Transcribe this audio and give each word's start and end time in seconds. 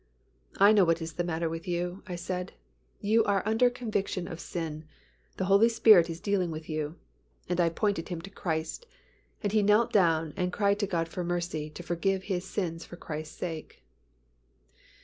"I 0.57 0.71
know 0.71 0.83
what 0.83 0.99
is 0.99 1.13
the 1.13 1.23
matter 1.23 1.47
with 1.47 1.67
you," 1.67 2.01
I 2.07 2.15
said. 2.15 2.53
"You 3.01 3.23
are 3.25 3.43
under 3.45 3.69
conviction 3.69 4.27
of 4.27 4.39
sin; 4.39 4.85
the 5.37 5.45
Holy 5.45 5.69
Spirit 5.69 6.09
is 6.09 6.19
dealing 6.19 6.49
with 6.49 6.67
you," 6.67 6.95
and 7.47 7.61
I 7.61 7.69
pointed 7.69 8.09
him 8.09 8.19
to 8.21 8.31
Christ, 8.31 8.87
and 9.43 9.51
he 9.51 9.61
knelt 9.61 9.93
down 9.93 10.33
and 10.35 10.51
cried 10.51 10.79
to 10.79 10.87
God 10.87 11.07
for 11.07 11.23
mercy, 11.23 11.69
to 11.69 11.83
forgive 11.83 12.23
his 12.23 12.45
sins 12.45 12.83
for 12.83 12.95
Christ's 12.95 13.37
sake. 13.37 13.83